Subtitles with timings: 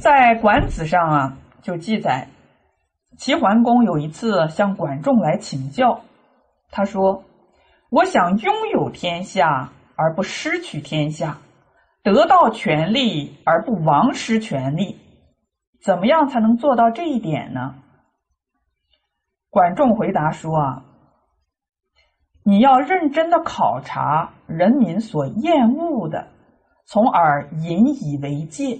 [0.00, 2.26] 在《管子》上啊，就记载
[3.18, 6.00] 齐桓公有一次向管仲来请教，
[6.70, 7.22] 他说
[7.92, 11.36] ：“我想拥有天下而不失去天下，
[12.02, 14.98] 得到权力而不亡失权力，
[15.84, 17.74] 怎么样才能做到这一点呢？”
[19.50, 20.84] 管仲回答说：“啊。”
[22.42, 26.26] 你要认真的考察人民所厌恶的，
[26.86, 28.78] 从而引以为戒。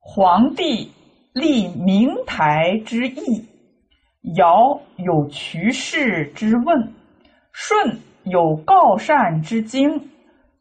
[0.00, 0.90] 皇帝
[1.34, 3.46] 立明台之意，
[4.34, 6.94] 尧有渠氏之问，
[7.52, 10.10] 舜有告善之经，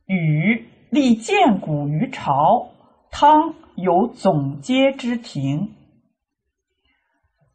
[0.05, 2.69] 禹立建古于朝，
[3.09, 5.73] 汤有总结之庭。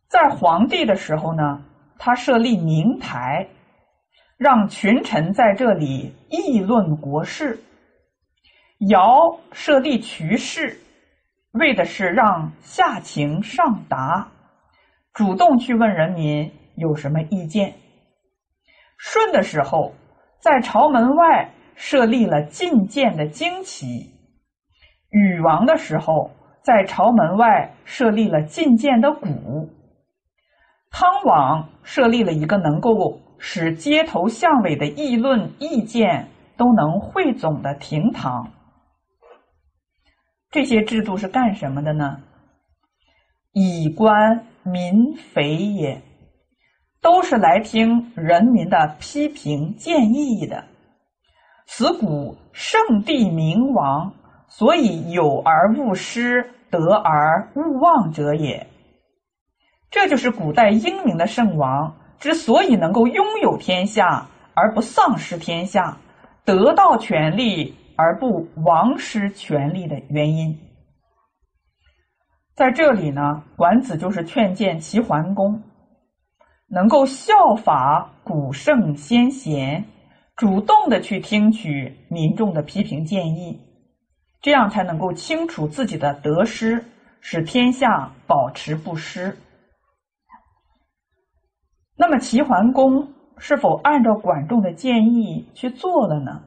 [0.08, 1.64] 在皇帝的时候呢？
[1.96, 3.46] 他设立明台，
[4.36, 7.56] 让群臣在这里议论国事；
[8.88, 10.76] 尧设立渠氏，
[11.54, 14.28] 为的是让下情上达，
[15.12, 17.74] 主动去问人民有什么意见。
[18.98, 19.94] 舜的时候，
[20.40, 24.10] 在朝门外设立了觐见的旌旗；
[25.10, 29.70] 禹王的时候，在朝门外设立了觐见的鼓。
[30.90, 38.50] 汤王设立了一个能够使街头巷尾的议论意见都能汇总的厅堂。
[40.54, 42.20] 这些制度是干什么的呢？
[43.52, 46.00] 以官民肥也，
[47.00, 50.66] 都是来听人民的批评建议的。
[51.66, 54.14] 此古圣帝明王，
[54.46, 58.68] 所以有而勿失，得而勿忘者也。
[59.90, 65.96] 这就是古代英明的圣王之所以能够拥有天下而不丧失天下，
[66.44, 70.58] 得到权力而不亡失权力的原因。
[72.54, 75.62] 在这里呢，管子就是劝谏齐桓公，
[76.68, 79.84] 能够效法古圣先贤，
[80.36, 83.60] 主动的去听取民众的批评建议，
[84.40, 86.84] 这样才能够清楚自己的得失，
[87.20, 89.36] 使天下保持不失。
[91.96, 96.42] 那么齐桓公是否按照管仲的建议去做了呢？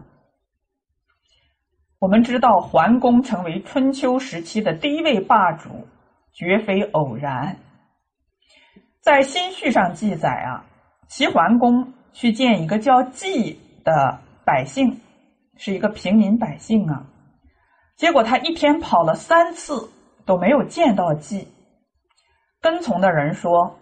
[2.00, 5.70] 我们知道桓公成为春秋时期的第一位霸主，
[6.32, 7.58] 绝非偶然。
[9.02, 10.64] 在新序上记载啊，
[11.08, 15.00] 齐桓公去见一个叫季的百姓，
[15.58, 17.04] 是一个平民百姓啊，
[17.96, 19.90] 结果他一天跑了三次
[20.24, 21.48] 都没有见到季，
[22.62, 23.76] 跟从的人说。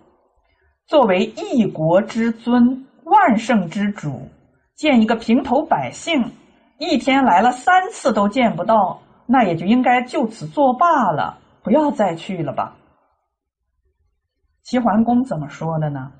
[0.87, 4.29] 作为一国之尊、万圣之主，
[4.75, 6.31] 见一个平头百姓，
[6.77, 12.75] 一天来了三次都见不到，那也就应该就此作罢了，不要再去了吧。
[14.63, 16.11] 齐桓公怎么说的呢？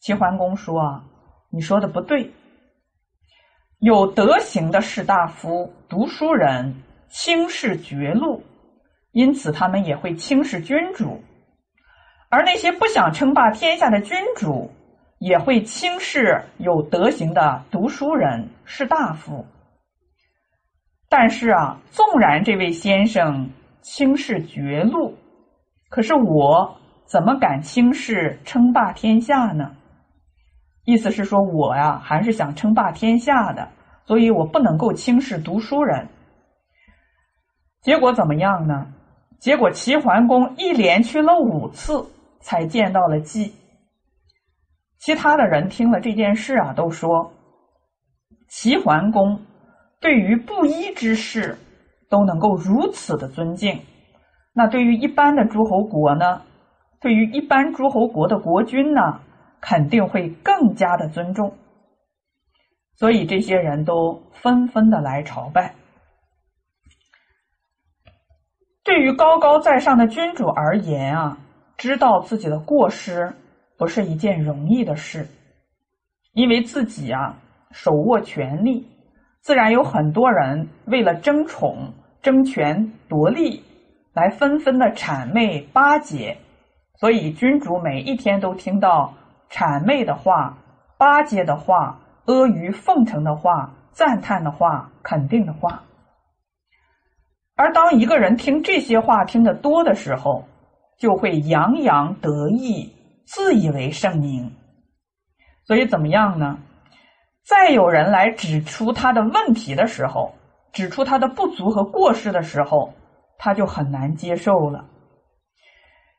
[0.00, 1.02] 齐桓公说：“，
[1.50, 2.32] 你说的不对。
[3.80, 8.42] 有德行的士大夫、读书人轻视绝路，
[9.12, 11.20] 因此他们也会轻视君主。”
[12.30, 14.70] 而那些不想称霸天下的君主，
[15.18, 19.44] 也会轻视有德行的读书人、士大夫。
[21.08, 25.16] 但是啊，纵然这位先生轻视绝路，
[25.88, 26.76] 可是我
[27.06, 29.74] 怎么敢轻视称霸天下呢？
[30.84, 33.68] 意思是说，我呀还是想称霸天下的，
[34.06, 36.08] 所以我不能够轻视读书人。
[37.82, 38.92] 结果怎么样呢？
[39.38, 42.06] 结果齐桓公一连去了五次。
[42.40, 43.52] 才见到了季。
[45.00, 47.32] 其他的人听了这件事啊，都说
[48.48, 49.42] 齐桓公
[50.00, 51.58] 对于布衣之事
[52.08, 53.80] 都能够如此的尊敬，
[54.52, 56.42] 那对于一般的诸侯国呢？
[57.00, 59.20] 对于一般诸侯国的国君呢，
[59.60, 61.56] 肯定会更加的尊重。
[62.96, 65.74] 所以这些人都纷纷的来朝拜。
[68.82, 71.38] 对于高高在上的君主而言啊。
[71.76, 73.32] 知道自己的过失
[73.76, 75.24] 不是一件容易的事，
[76.32, 77.38] 因为自己啊
[77.70, 78.84] 手握权力，
[79.48, 83.64] 自然有很多人为了争宠、争权夺利，
[84.12, 86.36] 来纷纷的谄媚巴结，
[87.00, 89.14] 所以君主每一天都听到
[89.50, 90.58] 谄媚的话、
[90.98, 95.82] 巴结的话、阿谀奉承的话、赞叹的话、肯定的话。
[97.56, 100.44] 而当一个人听这些话听得多的时候，
[100.98, 102.92] 就会洋洋得意，
[103.24, 104.52] 自以为圣明。
[105.64, 106.58] 所以怎么样呢？
[107.48, 110.34] 再有人来指出他的问题的时候，
[110.70, 112.92] 指出他的不足和过失的时候，
[113.38, 114.84] 他就很难接受了。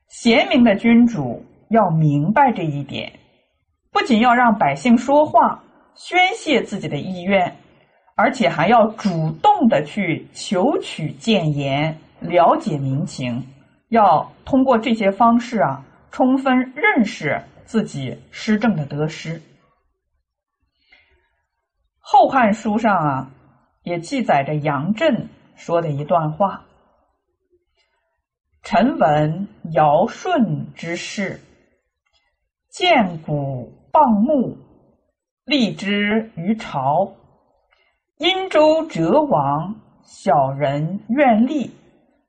[0.08, 3.14] 贤明的君主要明白这一点，
[3.92, 5.62] 不仅要让百姓说话，
[5.94, 7.56] 宣泄自己的意愿，
[8.16, 13.46] 而且还要主动的去求取谏言，了解民情，
[13.90, 19.40] 要通过这些方式啊，充分认识自己施政的得失。
[22.12, 23.32] 《后汉书》上啊，
[23.84, 26.66] 也记载着杨震说的一段话。
[28.64, 31.40] 臣闻尧舜之事，
[32.72, 34.58] 见古谤木，
[35.46, 37.14] 立之于朝。
[38.18, 41.70] 殷周哲王，小人愿立，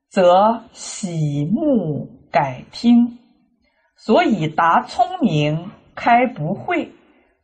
[0.09, 3.17] 则喜慕改听。
[3.95, 6.91] 所以达聪明，开不讳，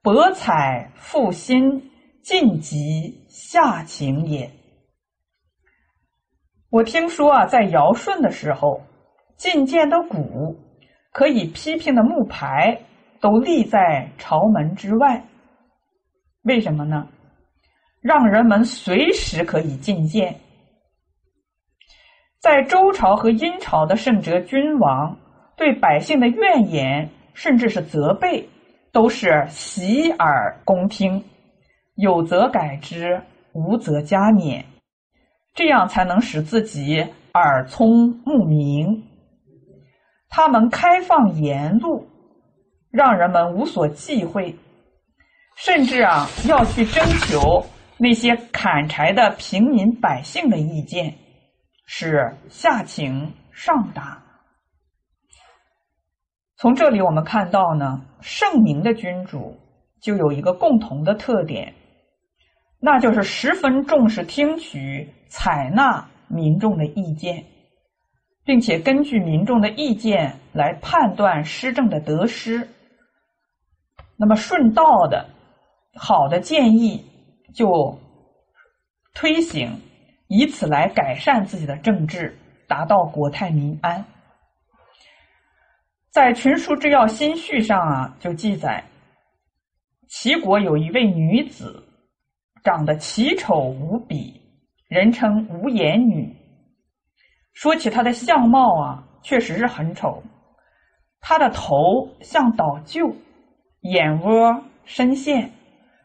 [0.03, 1.89] 博采复心，
[2.27, 4.51] 尽极下情也。
[6.69, 8.81] 我听说啊，在尧舜的时候，
[9.37, 10.57] 进谏的鼓，
[11.13, 12.81] 可以批评的木牌，
[13.21, 15.23] 都立在朝门之外。
[16.41, 17.07] 为什么呢？
[18.01, 20.35] 让人们随时可以进谏。
[22.41, 25.17] 在周朝和殷朝的圣哲君王，
[25.55, 28.49] 对百姓的怨言，甚至是责备，
[28.91, 31.23] 都是洗耳恭听，
[31.97, 33.21] 有则改之，
[33.53, 34.63] 无则加勉。
[35.55, 37.03] 这样才能使自己
[37.33, 39.03] 耳聪目明。
[40.29, 42.07] 他们开放言路，
[42.91, 44.55] 让人们无所忌讳，
[45.55, 47.65] 甚至啊要去征求
[47.97, 51.15] 那些砍柴的平民百姓的意见，
[51.87, 54.23] 是下情上达。
[56.57, 59.57] 从这里我们看到呢，圣明的君主
[59.99, 61.73] 就有一个共同的特点。
[62.79, 67.43] 那就是十分重视听取、采纳民众的意见，
[68.43, 72.69] 并且根据民众的意见来判断施政的得失。
[74.15, 75.27] 那么顺道的、
[75.95, 77.03] 好的建议
[77.53, 77.99] 就
[79.15, 79.81] 推行，
[80.27, 82.37] 以此来改善自己的政治，
[82.67, 84.05] 达到国泰民安。
[86.11, 88.83] 在《群书治要新序》上啊，就记载，
[90.07, 91.83] 齐国有一位女子。
[92.67, 94.41] 长得奇丑无比，
[94.89, 96.35] 人称无颜女。
[97.53, 100.21] 说起她的相貌啊，确实是很丑。
[101.21, 101.73] 她的头
[102.19, 103.15] 像倒臼，
[103.83, 105.49] 眼窝深陷，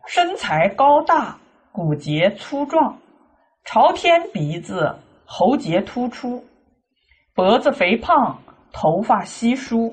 [0.06, 1.36] 身材高大，
[1.72, 2.96] 骨节粗壮，
[3.64, 4.94] 朝天鼻子，
[5.24, 6.44] 喉结突出，
[7.34, 8.40] 脖子肥胖，
[8.72, 9.92] 头发稀疏，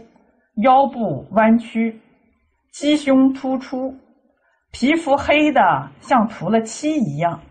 [0.62, 2.00] 腰部弯曲，
[2.72, 3.92] 鸡胸突出。
[4.72, 7.42] 皮肤黑的像涂了漆一样，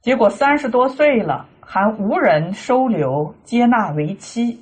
[0.00, 4.60] 结果三十多岁了还无人收留接纳为妻。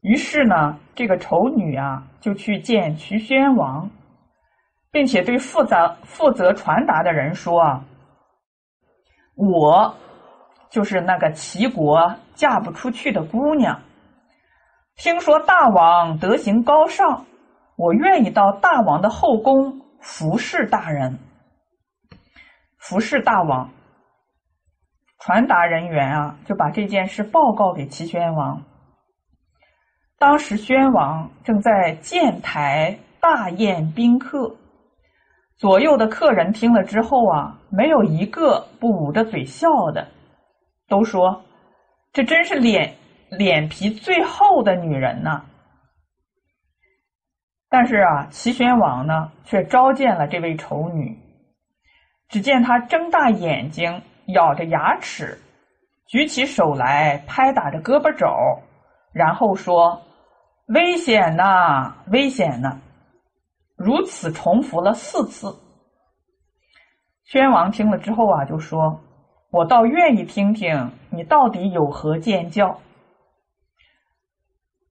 [0.00, 3.90] 于是呢，这个丑女啊就去见徐宣王，
[4.90, 7.84] 并且对负责负责传达的人说：“啊，
[9.34, 9.94] 我
[10.70, 13.82] 就是那个齐国嫁不出去的姑娘，
[14.96, 17.26] 听说大王德行高尚。”
[17.76, 21.18] 我愿意到大王的后宫服侍大人，
[22.78, 23.70] 服侍大王。
[25.18, 28.62] 传达人员啊，就把这件事报告给齐宣王。
[30.18, 34.56] 当时宣王正在建台大宴宾客，
[35.56, 40.06] 左右的客人听了之后啊，没有一个不捂着嘴笑的，
[40.88, 41.42] 都说
[42.12, 42.94] ：“这真是脸
[43.30, 45.44] 脸皮最厚的女人呐。”
[47.76, 51.14] 但是啊，齐宣王呢却召见了这位丑女。
[52.30, 55.38] 只见她睁大眼睛，咬着牙齿，
[56.06, 58.26] 举起手来拍打着胳膊肘，
[59.12, 60.00] 然后说
[60.72, 62.80] ：“危险呐，危险呐！”
[63.76, 65.54] 如此重复了四次。
[67.24, 68.98] 宣王听了之后啊，就说
[69.52, 72.80] ：“我倒愿意听听你到底有何见教。”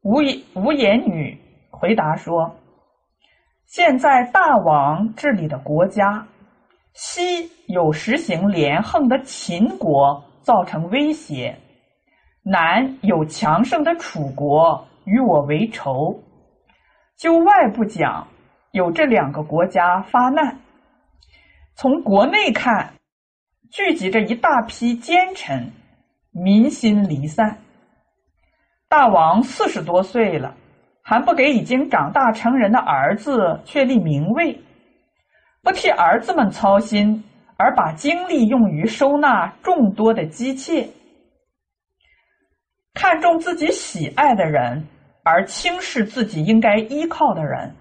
[0.05, 1.35] 无言无言女
[1.71, 2.55] 回答说。
[3.67, 6.25] 现在大王治理的国家，
[6.93, 11.57] 西有实行连横的秦国造成威胁，
[12.43, 16.17] 南有强盛的楚国与我为仇。
[17.17, 18.27] 就外部讲，
[18.71, 20.57] 有这两个国家发难；
[21.75, 22.93] 从国内看，
[23.71, 25.71] 聚集着一大批奸臣，
[26.31, 27.57] 民心离散。
[28.87, 30.55] 大王四十多岁了。
[31.07, 34.59] 还不给已经长大成人的儿子确立名位，
[35.61, 37.23] 不替儿子们操心，
[37.57, 40.89] 而把精力用于收纳众多的姬妾，
[42.95, 44.87] 看重自己喜爱的人，
[45.23, 47.75] 而轻视自己应该依靠的人。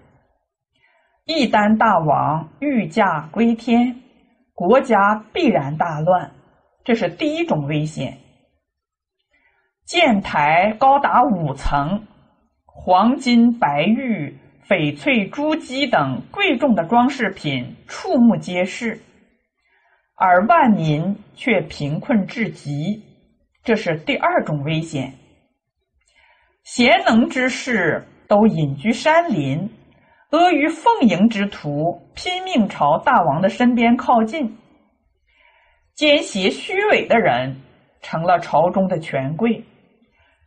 [1.25, 3.99] 一旦大王御驾归天，
[4.53, 6.29] 国家必然大乱，
[6.83, 8.15] 这是第一种危险。
[9.87, 12.05] 建台高达五层，
[12.77, 19.01] 黄金、白玉、翡翠、珠玑等贵重的装饰品触目皆是，
[20.15, 23.01] 而万民却贫困至极，
[23.63, 25.13] 这是第二种危险。
[26.63, 29.69] 贤能之士都隐居山林，
[30.29, 34.57] 阿谀奉迎之徒拼命朝大王的身边靠近，
[35.95, 37.55] 奸邪虚伪的人
[38.01, 39.63] 成了朝中的权贵。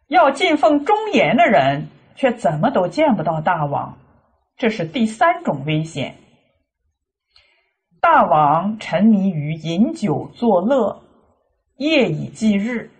[0.09, 1.89] 要进奉忠言的人，
[2.19, 3.97] 却怎么都见不到大王，
[4.57, 6.17] 这是第三种危险。
[8.01, 11.01] 大王沉迷于饮酒作乐，
[11.77, 12.91] 夜以继日，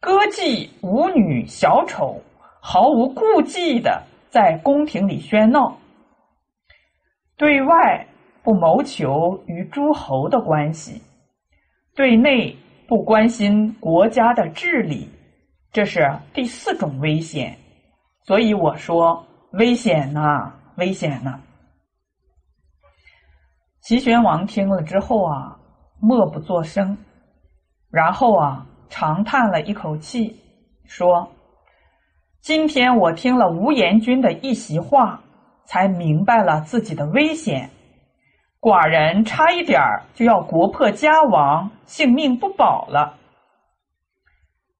[0.00, 2.22] 歌妓舞女小丑，
[2.62, 5.76] 毫无顾忌的在宫廷里喧闹，
[7.36, 8.06] 对外
[8.42, 11.02] 不谋求与诸侯的关系，
[11.94, 15.10] 对内不关心国家的治理。
[15.70, 17.54] 这是第四种危险，
[18.28, 21.40] 所以我说危险呐，危险呐！
[23.80, 25.58] 齐宣王听了之后啊，
[25.98, 26.98] 默不作声，
[27.90, 30.36] 然后啊，长叹了一口气，
[30.84, 31.32] 说
[32.44, 35.22] ：“今天我听了无言君的一席话，
[35.64, 37.70] 才明白了自己的危险。
[38.60, 43.16] 寡人差一点儿就要国破家亡，性命不保了。”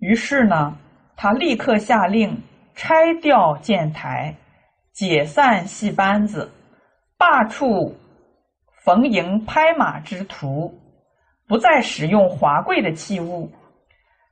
[0.00, 0.76] 于是呢。
[1.21, 2.45] 他立刻下令
[2.78, 4.32] 拆掉箭台，
[4.92, 6.49] 解散戏班子，
[7.18, 7.92] 罢黜
[8.85, 10.73] 逢迎拍马之徒，
[11.49, 13.50] 不再使用华贵的器物，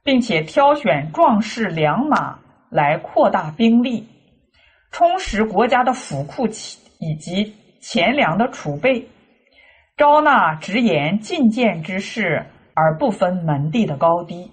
[0.04, 2.38] 并且挑选壮士良马
[2.70, 4.06] 来扩大兵力，
[4.92, 6.46] 充实国家的府库
[7.00, 9.08] 以及钱粮的储备，
[9.96, 14.52] 招纳直言进谏之士而不分门第的高低。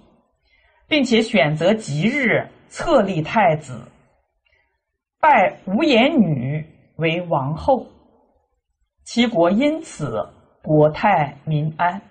[0.86, 3.86] 并且选择吉日册立太子，
[5.20, 6.66] 拜无言女
[6.96, 7.86] 为王后，
[9.04, 10.28] 齐国因此
[10.60, 12.02] 国泰民安。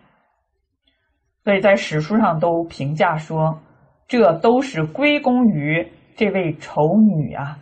[1.43, 3.59] 所以在史书上都评价说，
[4.07, 7.59] 这都是归功于这位丑女啊。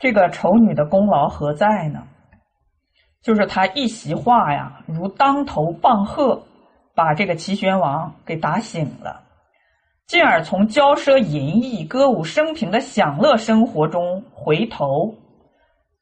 [0.00, 2.08] 这个丑女的功劳何在呢？
[3.22, 6.42] 就是她一席话呀，如当头棒喝。
[6.96, 9.23] 把这个齐宣王给打醒了，
[10.06, 15.14] 进而从骄奢淫逸、歌舞升平的享乐生活中回头，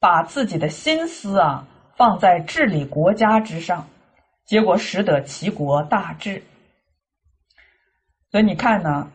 [0.00, 1.66] 把自己的心思啊
[1.96, 3.86] 放在治理国家之上，
[4.44, 6.42] 结果使得齐国大治。
[8.30, 9.10] 所以你看呢，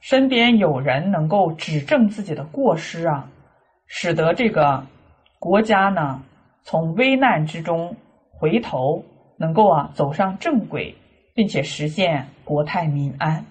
[0.00, 3.30] 身边有人能够指正自己的过失啊，
[3.86, 4.84] 使得这个
[5.38, 6.22] 国家呢
[6.62, 7.96] 从危难之中
[8.30, 9.04] 回头，
[9.38, 10.96] 能够啊走上正轨。
[11.34, 13.46] 并且实现国泰民安。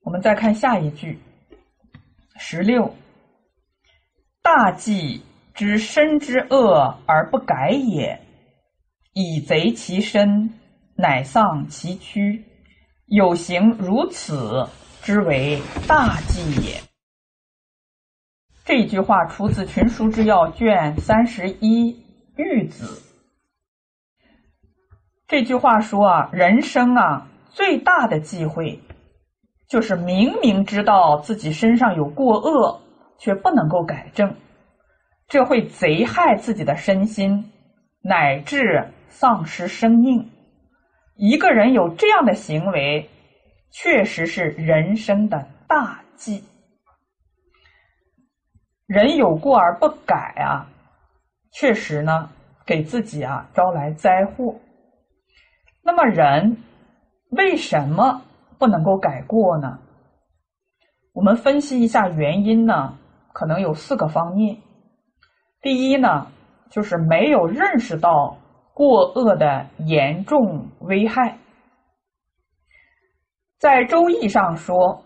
[0.00, 1.18] 我我们再看下一句，
[2.36, 2.94] 十六：
[4.42, 5.22] 大忌
[5.54, 8.20] 之身之恶而不改也，
[9.14, 10.52] 以贼其身，
[10.96, 12.44] 乃丧其躯。
[13.06, 14.68] 有行如此
[15.00, 16.82] 之为大忌也。
[18.66, 21.94] 这句话出自《群书之要》卷三十一
[22.36, 22.84] 《玉子》。
[25.26, 28.78] 这句话说啊，人生啊最大的忌讳，
[29.72, 32.78] 就是明明知道自己身上有过恶，
[33.16, 34.36] 却不能够改正，
[35.28, 37.50] 这会贼害自己的身心，
[38.02, 40.30] 乃至丧失生命。
[41.16, 43.08] 一个人有这样的行为，
[43.70, 46.44] 确实是人生的大忌。
[48.86, 50.68] 人有过而不改啊，
[51.50, 52.28] 确实呢，
[52.66, 54.54] 给自己啊招来灾祸。
[55.82, 56.58] 那么人
[57.30, 58.20] 为什么
[58.62, 59.76] 不能够改过呢？
[61.12, 62.96] 我们分析一下原因呢，
[63.32, 64.56] 可能有四个方面。
[65.60, 66.28] 第一呢，
[66.70, 68.38] 就是没有认识到
[68.72, 71.36] 过恶的严重危害。
[73.58, 75.02] 在《周易》上说：“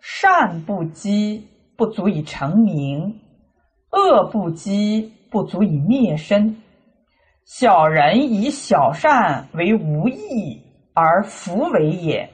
[0.00, 3.12] 善不积，不足以成名；
[3.90, 6.62] 恶不积，不足以灭身。”
[7.44, 10.62] 小人以小善为无益
[10.94, 12.30] 而弗为也，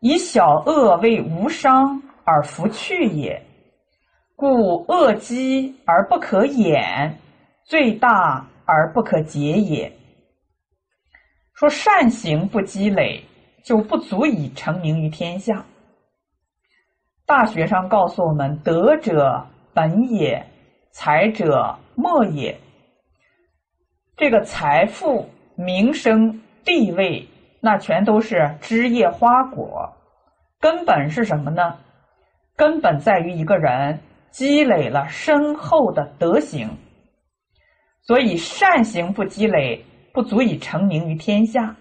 [0.00, 3.40] 以小恶为无伤而弗去也。
[4.34, 7.18] 故恶积而不可掩，
[7.64, 9.92] 罪大而不可解也。
[11.52, 13.22] 说善行不积累，
[13.62, 15.62] 就不足以成名于天下。
[17.26, 20.42] 大学上告诉我们：“德者本也，
[20.90, 22.58] 才者末也。”
[24.16, 27.28] 这个财富、名声、地位，
[27.60, 29.92] 那全都是枝叶花果，
[30.58, 31.76] 根本是什么呢？
[32.56, 34.00] 根本在于一个人
[34.30, 36.68] 积累了深厚的德行。
[38.02, 41.76] 所以，善行不积累，不足以成名于天下；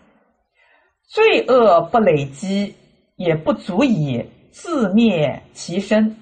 [1.08, 2.76] 罪恶不累积，
[3.16, 6.16] 也不足以自灭其身。